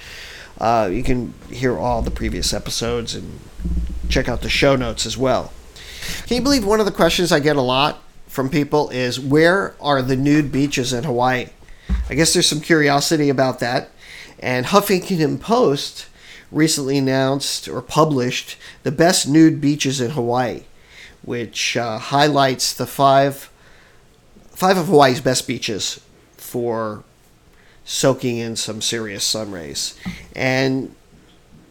Uh, 0.60 0.90
you 0.92 1.04
can 1.04 1.34
hear 1.50 1.78
all 1.78 2.02
the 2.02 2.12
previous 2.12 2.54
episodes 2.54 3.16
and 3.16 3.40
check 4.10 4.30
out 4.30 4.42
the 4.42 4.50
show 4.50 4.76
notes 4.76 5.06
as 5.06 5.18
well. 5.18 5.52
Can 6.28 6.38
you 6.38 6.44
believe 6.44 6.66
one 6.66 6.80
of 6.80 6.86
the 6.86 6.92
questions 6.92 7.32
I 7.32 7.40
get 7.40 7.56
a 7.56 7.62
lot 7.62 8.02
from 8.28 8.50
people 8.50 8.90
is 8.90 9.20
where 9.20 9.76
are 9.82 10.02
the 10.02 10.16
nude 10.16 10.52
beaches 10.52 10.94
in 10.94 11.04
Hawaii? 11.04 11.48
I 12.10 12.16
guess 12.16 12.34
there's 12.34 12.48
some 12.48 12.62
curiosity 12.62 13.30
about 13.30 13.60
that. 13.60 13.90
And 14.40 14.68
Huffington 14.68 15.40
Post 15.40 16.08
recently 16.52 16.98
announced 16.98 17.68
or 17.68 17.82
published 17.82 18.58
the 18.84 18.92
best 18.92 19.28
nude 19.28 19.62
beaches 19.62 20.02
in 20.02 20.12
Hawaii, 20.12 20.64
which 21.22 21.78
uh, 21.78 21.98
highlights 21.98 22.74
the 22.74 22.88
five 22.88 23.52
five 24.52 24.78
of 24.78 24.88
Hawaii's 24.88 25.22
best 25.22 25.48
beaches 25.48 26.02
for 26.36 27.04
soaking 27.86 28.38
in 28.38 28.56
some 28.56 28.82
serious 28.82 29.24
sun 29.24 29.52
rays. 29.52 29.98
And 30.36 30.94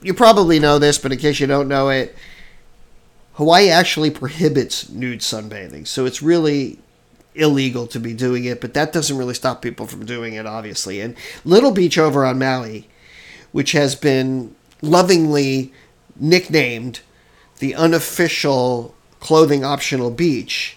you 0.01 0.15
probably 0.15 0.59
know 0.59 0.79
this, 0.79 0.97
but 0.99 1.13
in 1.13 1.19
case 1.19 1.39
you 1.39 1.47
don't 1.47 1.69
know 1.69 1.91
it, 1.91 2.17
Hawaii 3.35 3.69
actually 3.69 4.11
prohibits 4.11 4.89
nude 4.89 5.21
sunbathing. 5.21 5.87
So 5.87 6.07
it's 6.07 6.23
really 6.23 6.79
illegal 7.35 7.87
to 7.89 8.01
be 8.01 8.15
doing 8.15 8.45
it, 8.45 8.61
but 8.61 8.75
that 8.75 8.93
doesn't 8.93 9.17
really 9.17 9.35
stop 9.35 9.63
people 9.63 9.87
from 9.87 10.05
doing 10.05 10.35
it, 10.35 10.47
obviously. 10.47 11.01
And 11.01 11.15
Little 11.45 11.71
Beach 11.71 11.99
over 11.99 12.25
on 12.25 12.39
Maui, 12.39 12.89
which 13.53 13.73
has 13.73 13.95
been 13.95 14.57
lovingly 14.83 15.73
nicknamed 16.17 17.01
the 17.59 17.75
unofficial 17.75 18.95
clothing 19.21 19.65
optional 19.65 20.11
beach 20.11 20.77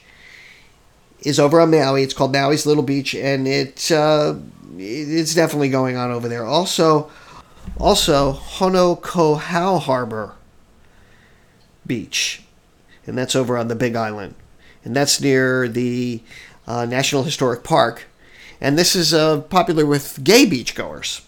is 1.22 1.40
over 1.40 1.62
on 1.62 1.72
Maui. 1.72 2.04
It's 2.04 2.14
called 2.14 2.34
Maui's 2.34 2.66
Little 2.66 2.84
Beach, 2.84 3.14
and 3.14 3.48
it 3.48 3.92
uh, 3.92 4.36
it's 4.78 5.36
definitely 5.36 5.70
going 5.70 5.96
on 5.96 6.12
over 6.12 6.28
there. 6.28 6.46
Also, 6.46 7.12
also 7.80 8.34
Honokohau 8.34 9.80
Harbor 9.82 10.34
Beach, 11.86 12.44
and 13.06 13.18
that's 13.18 13.36
over 13.36 13.58
on 13.58 13.68
the 13.68 13.76
Big 13.76 13.96
Island, 13.96 14.36
and 14.84 14.96
that's 14.96 15.22
near 15.22 15.68
the 15.68 16.22
uh, 16.68 16.86
National 16.86 17.24
Historic 17.24 17.64
Park, 17.64 18.06
and 18.60 18.78
this 18.78 18.96
is 18.96 19.14
uh, 19.14 19.42
popular 19.42 19.86
with 19.86 20.24
gay 20.24 20.46
beachgoers. 20.46 21.22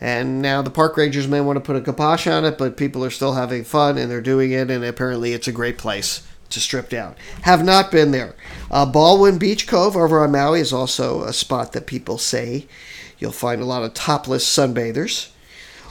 And 0.00 0.40
now 0.40 0.62
the 0.62 0.70
park 0.70 0.96
rangers 0.96 1.28
may 1.28 1.42
want 1.42 1.56
to 1.56 1.60
put 1.60 1.76
a 1.76 1.80
kibosh 1.80 2.26
on 2.26 2.44
it, 2.44 2.56
but 2.56 2.76
people 2.76 3.04
are 3.04 3.10
still 3.10 3.34
having 3.34 3.64
fun 3.64 3.98
and 3.98 4.10
they're 4.10 4.22
doing 4.22 4.50
it, 4.50 4.70
and 4.70 4.82
apparently 4.82 5.34
it's 5.34 5.48
a 5.48 5.52
great 5.52 5.76
place 5.76 6.26
to 6.48 6.60
strip 6.60 6.88
down. 6.88 7.14
Have 7.42 7.64
not 7.64 7.90
been 7.90 8.10
there. 8.10 8.34
Uh, 8.70 8.86
Baldwin 8.86 9.38
Beach 9.38 9.66
Cove 9.66 9.96
over 9.96 10.22
on 10.24 10.32
Maui 10.32 10.60
is 10.60 10.72
also 10.72 11.22
a 11.22 11.32
spot 11.32 11.72
that 11.72 11.86
people 11.86 12.18
say 12.18 12.66
you'll 13.18 13.30
find 13.30 13.60
a 13.60 13.66
lot 13.66 13.82
of 13.82 13.94
topless 13.94 14.44
sunbathers. 14.44 15.30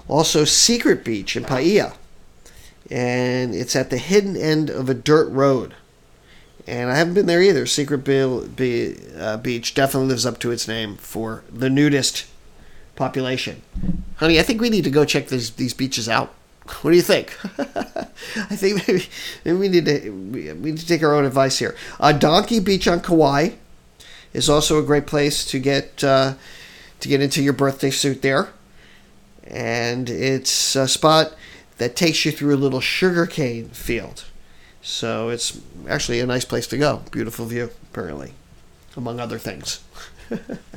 Also, 0.08 0.44
Secret 0.44 1.06
Beach 1.06 1.36
in 1.36 1.46
Paia, 1.46 1.94
and 2.90 3.54
it's 3.54 3.76
at 3.76 3.92
the 3.92 4.00
hidden 4.00 4.36
end 4.36 4.72
of 4.72 4.90
a 4.90 4.96
dirt 4.96 5.30
road. 5.30 5.76
And 6.68 6.90
I 6.90 6.98
haven't 6.98 7.14
been 7.14 7.28
there 7.28 7.42
either. 7.42 7.66
Secret 7.66 8.04
Bill, 8.04 8.48
Be, 8.48 8.96
uh, 9.18 9.38
Beach 9.38 9.74
definitely 9.74 10.10
lives 10.10 10.26
up 10.26 10.40
to 10.40 10.52
its 10.52 10.68
name 10.68 10.98
for 10.98 11.44
the 11.52 11.70
nudist 11.70 12.26
population. 13.00 13.62
Honey, 14.18 14.40
I 14.40 14.44
think 14.44 14.60
we 14.62 14.70
need 14.70 14.84
to 14.84 14.92
go 14.92 15.06
check 15.06 15.30
these 15.30 15.52
these 15.52 15.74
beaches 15.74 16.08
out. 16.08 16.36
What 16.82 16.92
do 16.92 16.98
you 16.98 17.02
think? 17.02 17.36
I 17.58 18.56
think 18.56 18.76
maybe, 18.88 19.06
maybe, 19.44 19.58
we 19.58 19.70
need 19.70 19.86
to 19.86 20.10
we 20.12 20.72
need 20.72 20.78
to 20.78 20.86
take 20.86 21.02
our 21.02 21.16
own 21.16 21.26
advice 21.26 21.58
here. 21.58 21.76
Uh, 22.00 22.12
Donkey 22.12 22.60
Beach 22.60 22.88
on 22.88 23.00
Kauai 23.00 23.52
is 24.34 24.50
also 24.50 24.78
a 24.78 24.84
great 24.84 25.08
place 25.08 25.46
to 25.46 25.60
get 25.60 26.04
uh, 26.04 26.34
to 27.00 27.08
get 27.08 27.22
into 27.22 27.42
your 27.42 27.54
birthday 27.54 27.90
suit 27.90 28.22
there, 28.22 28.50
and 29.46 30.10
it's 30.10 30.76
a 30.76 30.88
spot 30.88 31.34
that 31.78 31.96
takes 31.96 32.26
you 32.26 32.32
through 32.34 32.54
a 32.54 32.60
little 32.60 32.82
sugarcane 32.82 33.70
field. 33.70 34.26
So 34.82 35.30
it's 35.30 35.60
actually 35.88 36.20
a 36.20 36.26
nice 36.26 36.46
place 36.46 36.68
to 36.68 36.78
go. 36.78 37.04
Beautiful 37.12 37.46
view, 37.46 37.72
apparently, 37.92 38.34
among 38.98 39.20
other 39.20 39.40
things. 39.40 39.80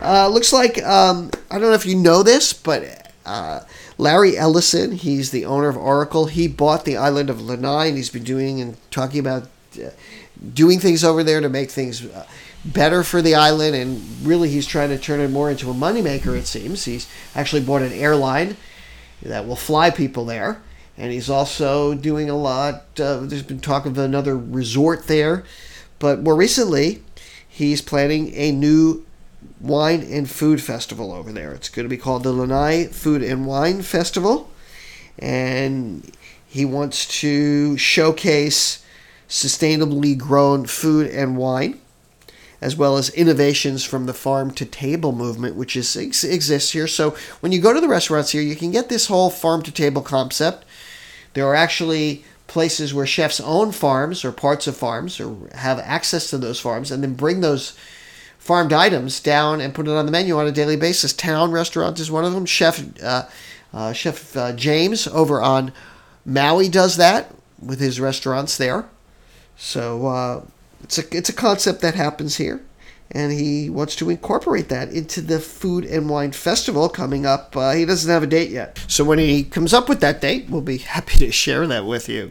Uh, 0.00 0.28
looks 0.28 0.52
like 0.52 0.82
um, 0.84 1.30
I 1.50 1.58
don't 1.58 1.68
know 1.68 1.72
if 1.72 1.86
you 1.86 1.96
know 1.96 2.22
this, 2.22 2.52
but 2.52 3.12
uh, 3.26 3.60
Larry 3.98 4.36
Ellison, 4.36 4.92
he's 4.92 5.30
the 5.30 5.44
owner 5.44 5.68
of 5.68 5.76
Oracle. 5.76 6.26
He 6.26 6.48
bought 6.48 6.84
the 6.84 6.96
island 6.96 7.30
of 7.30 7.40
Lanai, 7.40 7.86
and 7.88 7.96
he's 7.96 8.10
been 8.10 8.24
doing 8.24 8.60
and 8.60 8.76
talking 8.90 9.20
about 9.20 9.48
uh, 9.76 9.90
doing 10.54 10.78
things 10.78 11.04
over 11.04 11.22
there 11.22 11.40
to 11.40 11.48
make 11.48 11.70
things 11.70 12.04
uh, 12.06 12.26
better 12.64 13.02
for 13.02 13.20
the 13.20 13.34
island. 13.34 13.74
And 13.74 14.02
really, 14.22 14.48
he's 14.48 14.66
trying 14.66 14.90
to 14.90 14.98
turn 14.98 15.20
it 15.20 15.30
more 15.30 15.50
into 15.50 15.70
a 15.70 15.74
moneymaker. 15.74 16.36
It 16.36 16.46
seems 16.46 16.84
he's 16.84 17.08
actually 17.34 17.62
bought 17.62 17.82
an 17.82 17.92
airline 17.92 18.56
that 19.22 19.46
will 19.46 19.56
fly 19.56 19.90
people 19.90 20.24
there. 20.24 20.62
And 20.96 21.12
he's 21.12 21.30
also 21.30 21.94
doing 21.94 22.28
a 22.28 22.36
lot. 22.36 22.94
There's 22.96 23.42
been 23.42 23.60
talk 23.60 23.86
of 23.86 23.96
another 23.98 24.36
resort 24.36 25.06
there. 25.06 25.44
But 26.00 26.22
more 26.22 26.34
recently, 26.34 27.02
he's 27.48 27.80
planning 27.80 28.32
a 28.34 28.50
new 28.52 29.04
wine 29.60 30.02
and 30.02 30.28
food 30.30 30.62
festival 30.62 31.12
over 31.12 31.32
there. 31.32 31.52
It's 31.52 31.68
going 31.68 31.84
to 31.84 31.90
be 31.90 32.00
called 32.00 32.22
the 32.22 32.32
Lanai 32.32 32.86
Food 32.86 33.22
and 33.22 33.46
Wine 33.46 33.82
Festival, 33.82 34.50
and 35.18 36.10
he 36.46 36.64
wants 36.64 37.20
to 37.20 37.76
showcase 37.76 38.84
sustainably 39.28 40.16
grown 40.16 40.66
food 40.66 41.10
and 41.10 41.36
wine, 41.36 41.80
as 42.60 42.76
well 42.76 42.96
as 42.96 43.10
innovations 43.10 43.84
from 43.84 44.06
the 44.06 44.14
farm 44.14 44.50
to 44.52 44.64
table 44.64 45.12
movement, 45.12 45.56
which 45.56 45.76
is 45.76 45.94
exists 45.96 46.72
here. 46.72 46.86
So 46.86 47.16
when 47.40 47.52
you 47.52 47.60
go 47.60 47.72
to 47.72 47.80
the 47.80 47.88
restaurants 47.88 48.30
here, 48.30 48.42
you 48.42 48.56
can 48.56 48.70
get 48.70 48.88
this 48.88 49.06
whole 49.06 49.30
farm 49.30 49.62
to 49.62 49.72
table 49.72 50.02
concept. 50.02 50.64
There 51.34 51.46
are 51.46 51.54
actually 51.54 52.24
places 52.46 52.94
where 52.94 53.06
chefs 53.06 53.40
own 53.40 53.72
farms 53.72 54.24
or 54.24 54.32
parts 54.32 54.66
of 54.66 54.76
farms 54.76 55.20
or 55.20 55.36
have 55.54 55.78
access 55.78 56.30
to 56.30 56.38
those 56.38 56.58
farms 56.58 56.90
and 56.90 57.02
then 57.02 57.14
bring 57.14 57.42
those 57.42 57.78
farmed 58.48 58.72
items 58.72 59.20
down 59.20 59.60
and 59.60 59.74
put 59.74 59.86
it 59.86 59.90
on 59.90 60.06
the 60.06 60.10
menu 60.10 60.38
on 60.38 60.46
a 60.46 60.50
daily 60.50 60.74
basis. 60.74 61.12
Town 61.12 61.52
Restaurant 61.52 62.00
is 62.00 62.10
one 62.10 62.24
of 62.24 62.32
them. 62.32 62.46
Chef 62.46 62.82
uh, 63.02 63.24
uh, 63.74 63.92
Chef 63.92 64.34
uh, 64.34 64.54
James 64.54 65.06
over 65.06 65.42
on 65.42 65.70
Maui 66.24 66.70
does 66.70 66.96
that 66.96 67.34
with 67.62 67.78
his 67.78 68.00
restaurants 68.00 68.56
there. 68.56 68.88
So 69.58 70.06
uh, 70.06 70.44
it's 70.82 70.96
a 70.96 71.14
it's 71.14 71.28
a 71.28 71.34
concept 71.34 71.82
that 71.82 71.94
happens 71.94 72.38
here, 72.38 72.64
and 73.10 73.32
he 73.32 73.68
wants 73.68 73.94
to 73.96 74.08
incorporate 74.08 74.70
that 74.70 74.92
into 74.92 75.20
the 75.20 75.40
Food 75.40 75.84
and 75.84 76.08
Wine 76.08 76.32
Festival 76.32 76.88
coming 76.88 77.26
up. 77.26 77.54
Uh, 77.54 77.72
he 77.72 77.84
doesn't 77.84 78.10
have 78.10 78.22
a 78.22 78.26
date 78.26 78.48
yet. 78.48 78.82
So 78.88 79.04
when 79.04 79.18
he 79.18 79.44
comes 79.44 79.74
up 79.74 79.90
with 79.90 80.00
that 80.00 80.22
date, 80.22 80.48
we'll 80.48 80.62
be 80.62 80.78
happy 80.78 81.18
to 81.18 81.30
share 81.30 81.66
that 81.66 81.84
with 81.84 82.08
you. 82.08 82.30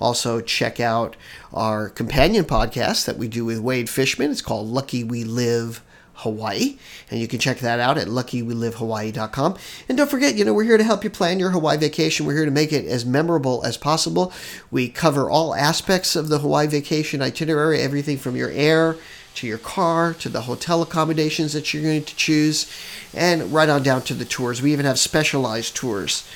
Also, 0.00 0.40
check 0.40 0.78
out 0.78 1.16
our 1.52 1.88
companion 1.88 2.44
podcast 2.44 3.06
that 3.06 3.18
we 3.18 3.26
do 3.26 3.44
with 3.44 3.58
Wade 3.58 3.90
Fishman. 3.90 4.30
It's 4.30 4.40
called 4.40 4.68
Lucky 4.68 5.02
We 5.02 5.24
Live 5.24 5.82
Hawaii, 6.18 6.78
and 7.10 7.18
you 7.18 7.26
can 7.26 7.40
check 7.40 7.58
that 7.58 7.80
out 7.80 7.98
at 7.98 8.06
luckywelivehawaii.com. 8.06 9.56
And 9.88 9.98
don't 9.98 10.10
forget, 10.10 10.36
you 10.36 10.44
know, 10.44 10.54
we're 10.54 10.62
here 10.62 10.78
to 10.78 10.84
help 10.84 11.02
you 11.02 11.10
plan 11.10 11.40
your 11.40 11.50
Hawaii 11.50 11.76
vacation. 11.76 12.24
We're 12.24 12.36
here 12.36 12.44
to 12.44 12.52
make 12.52 12.72
it 12.72 12.86
as 12.86 13.04
memorable 13.04 13.64
as 13.64 13.76
possible. 13.76 14.32
We 14.70 14.90
cover 14.90 15.28
all 15.28 15.56
aspects 15.56 16.14
of 16.14 16.28
the 16.28 16.38
Hawaii 16.38 16.68
vacation 16.68 17.20
itinerary, 17.20 17.80
everything 17.80 18.16
from 18.16 18.36
your 18.36 18.50
air 18.50 18.94
to 19.34 19.46
your 19.46 19.58
car, 19.58 20.14
to 20.14 20.28
the 20.28 20.42
hotel 20.42 20.82
accommodations 20.82 21.52
that 21.52 21.72
you're 21.72 21.82
going 21.82 22.04
to 22.04 22.16
choose, 22.16 22.70
and 23.12 23.52
right 23.52 23.68
on 23.68 23.82
down 23.82 24.02
to 24.02 24.14
the 24.14 24.24
tours. 24.24 24.62
We 24.62 24.72
even 24.72 24.86
have 24.86 24.98
specialized 24.98 25.74
tours 25.74 26.28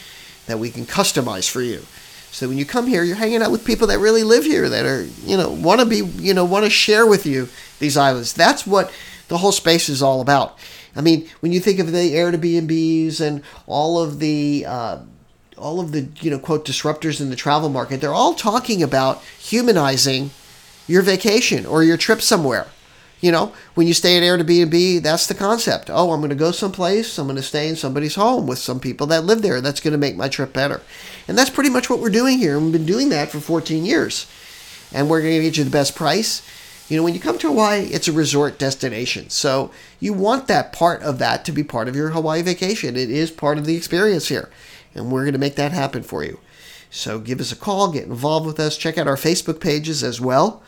that 0.46 0.58
we 0.58 0.70
can 0.70 0.84
customize 0.84 1.48
for 1.48 1.62
you. 1.62 1.82
So 2.30 2.48
when 2.48 2.58
you 2.58 2.66
come 2.66 2.86
here, 2.86 3.02
you're 3.02 3.16
hanging 3.16 3.42
out 3.42 3.50
with 3.50 3.64
people 3.64 3.86
that 3.88 3.98
really 3.98 4.22
live 4.22 4.44
here, 4.44 4.68
that 4.68 4.84
are, 4.84 5.04
you 5.24 5.36
know, 5.36 5.50
want 5.50 5.80
to 5.80 5.86
be, 5.86 5.98
you 6.22 6.34
know, 6.34 6.44
want 6.44 6.64
to 6.64 6.70
share 6.70 7.06
with 7.06 7.24
you 7.24 7.48
these 7.78 7.96
islands. 7.96 8.32
That's 8.32 8.66
what 8.66 8.92
the 9.28 9.38
whole 9.38 9.52
space 9.52 9.88
is 9.88 10.02
all 10.02 10.20
about. 10.20 10.58
I 10.94 11.00
mean, 11.00 11.28
when 11.40 11.52
you 11.52 11.60
think 11.60 11.78
of 11.78 11.92
the 11.92 12.14
Airbnbs 12.14 13.20
and 13.20 13.42
all 13.66 13.98
of 13.98 14.18
the, 14.18 14.66
uh, 14.66 14.98
all 15.56 15.80
of 15.80 15.92
the, 15.92 16.08
you 16.20 16.30
know, 16.30 16.38
quote, 16.38 16.66
disruptors 16.66 17.20
in 17.20 17.30
the 17.30 17.36
travel 17.36 17.68
market, 17.68 18.00
they're 18.00 18.14
all 18.14 18.34
talking 18.34 18.82
about 18.82 19.22
humanizing 19.22 20.30
your 20.86 21.02
vacation 21.02 21.66
or 21.66 21.82
your 21.82 21.96
trip 21.96 22.20
somewhere. 22.20 22.66
You 23.20 23.32
know, 23.32 23.52
when 23.74 23.88
you 23.88 23.94
stay 23.94 24.16
at 24.16 24.22
Airbnb, 24.22 25.02
that's 25.02 25.26
the 25.26 25.34
concept. 25.34 25.90
Oh, 25.90 26.12
I'm 26.12 26.20
going 26.20 26.30
to 26.30 26.36
go 26.36 26.52
someplace. 26.52 27.18
I'm 27.18 27.26
going 27.26 27.36
to 27.36 27.42
stay 27.42 27.68
in 27.68 27.74
somebody's 27.74 28.14
home 28.14 28.46
with 28.46 28.58
some 28.58 28.78
people 28.78 29.08
that 29.08 29.24
live 29.24 29.42
there. 29.42 29.60
That's 29.60 29.80
going 29.80 29.92
to 29.92 29.98
make 29.98 30.16
my 30.16 30.28
trip 30.28 30.52
better. 30.52 30.82
And 31.26 31.36
that's 31.36 31.50
pretty 31.50 31.70
much 31.70 31.90
what 31.90 31.98
we're 31.98 32.10
doing 32.10 32.38
here. 32.38 32.58
We've 32.58 32.72
been 32.72 32.86
doing 32.86 33.08
that 33.08 33.30
for 33.30 33.40
14 33.40 33.84
years. 33.84 34.26
And 34.92 35.10
we're 35.10 35.20
going 35.20 35.36
to 35.36 35.42
get 35.42 35.56
you 35.56 35.64
the 35.64 35.70
best 35.70 35.96
price. 35.96 36.42
You 36.88 36.96
know, 36.96 37.02
when 37.02 37.12
you 37.12 37.20
come 37.20 37.38
to 37.38 37.48
Hawaii, 37.48 37.86
it's 37.86 38.08
a 38.08 38.12
resort 38.12 38.58
destination. 38.58 39.28
So 39.30 39.72
you 40.00 40.12
want 40.12 40.46
that 40.46 40.72
part 40.72 41.02
of 41.02 41.18
that 41.18 41.44
to 41.44 41.52
be 41.52 41.64
part 41.64 41.88
of 41.88 41.96
your 41.96 42.10
Hawaii 42.10 42.40
vacation. 42.42 42.96
It 42.96 43.10
is 43.10 43.30
part 43.30 43.58
of 43.58 43.66
the 43.66 43.76
experience 43.76 44.28
here. 44.28 44.48
And 44.94 45.10
we're 45.10 45.24
going 45.24 45.34
to 45.34 45.38
make 45.38 45.56
that 45.56 45.72
happen 45.72 46.02
for 46.02 46.24
you. 46.24 46.38
So 46.90 47.18
give 47.18 47.40
us 47.40 47.52
a 47.52 47.56
call, 47.56 47.92
get 47.92 48.04
involved 48.04 48.46
with 48.46 48.58
us, 48.58 48.78
check 48.78 48.96
out 48.96 49.06
our 49.06 49.16
Facebook 49.16 49.60
pages 49.60 50.02
as 50.02 50.20
well. 50.20 50.62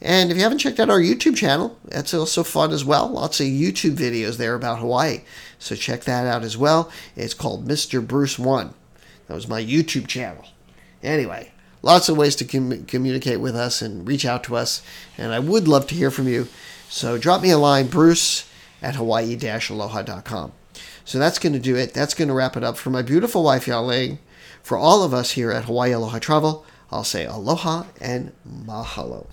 And 0.00 0.30
if 0.30 0.36
you 0.36 0.42
haven't 0.42 0.58
checked 0.58 0.80
out 0.80 0.90
our 0.90 1.00
YouTube 1.00 1.36
channel, 1.36 1.78
that's 1.84 2.12
also 2.12 2.42
fun 2.42 2.72
as 2.72 2.84
well. 2.84 3.08
Lots 3.08 3.40
of 3.40 3.46
YouTube 3.46 3.96
videos 3.96 4.36
there 4.36 4.54
about 4.54 4.80
Hawaii. 4.80 5.22
So 5.58 5.74
check 5.74 6.04
that 6.04 6.26
out 6.26 6.42
as 6.42 6.56
well. 6.56 6.90
It's 7.16 7.34
called 7.34 7.66
Mr. 7.66 8.06
Bruce 8.06 8.38
One. 8.38 8.74
That 9.26 9.34
was 9.34 9.48
my 9.48 9.62
YouTube 9.62 10.06
channel. 10.06 10.44
Anyway, 11.02 11.52
lots 11.82 12.08
of 12.08 12.16
ways 12.16 12.36
to 12.36 12.44
com- 12.44 12.84
communicate 12.84 13.40
with 13.40 13.56
us 13.56 13.80
and 13.80 14.06
reach 14.06 14.26
out 14.26 14.44
to 14.44 14.56
us. 14.56 14.82
And 15.16 15.32
I 15.32 15.38
would 15.38 15.66
love 15.66 15.86
to 15.88 15.94
hear 15.94 16.10
from 16.10 16.28
you. 16.28 16.48
So 16.88 17.18
drop 17.18 17.42
me 17.42 17.50
a 17.50 17.58
line, 17.58 17.86
bruce 17.86 18.48
at 18.82 18.96
hawaii-aloha.com. 18.96 20.52
So 21.04 21.18
that's 21.18 21.38
going 21.38 21.52
to 21.52 21.58
do 21.58 21.76
it. 21.76 21.94
That's 21.94 22.14
going 22.14 22.28
to 22.28 22.34
wrap 22.34 22.56
it 22.56 22.64
up 22.64 22.76
for 22.76 22.90
my 22.90 23.02
beautiful 23.02 23.42
wife, 23.42 23.66
Yaling. 23.66 24.18
For 24.62 24.78
all 24.78 25.02
of 25.02 25.12
us 25.12 25.32
here 25.32 25.50
at 25.50 25.64
Hawaii 25.64 25.92
Aloha 25.92 26.18
Travel, 26.18 26.64
I'll 26.90 27.04
say 27.04 27.26
aloha 27.26 27.84
and 28.00 28.32
mahalo. 28.48 29.26